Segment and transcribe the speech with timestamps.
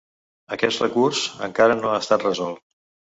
[0.55, 2.63] Aquest recurs encara no ha estat resolt.